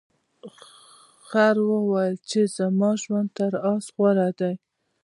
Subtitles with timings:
[1.27, 4.53] خر وویل چې زما ژوند تر اس غوره دی.